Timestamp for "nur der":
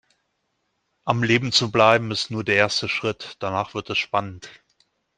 2.31-2.55